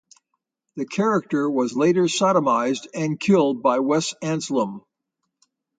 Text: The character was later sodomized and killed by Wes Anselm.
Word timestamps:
The 0.77 0.87
character 0.87 1.47
was 1.47 1.75
later 1.77 2.05
sodomized 2.05 2.87
and 2.95 3.19
killed 3.19 3.61
by 3.61 3.77
Wes 3.77 4.15
Anselm. 4.23 4.83